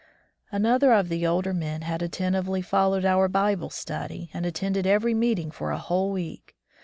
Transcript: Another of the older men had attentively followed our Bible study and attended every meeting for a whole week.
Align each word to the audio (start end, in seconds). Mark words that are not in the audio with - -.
Another 0.51 0.91
of 0.93 1.09
the 1.09 1.27
older 1.27 1.53
men 1.53 1.83
had 1.83 2.01
attentively 2.01 2.63
followed 2.63 3.05
our 3.05 3.27
Bible 3.27 3.69
study 3.69 4.31
and 4.33 4.47
attended 4.47 4.87
every 4.87 5.13
meeting 5.13 5.51
for 5.51 5.69
a 5.69 5.77
whole 5.77 6.11
week. 6.11 6.55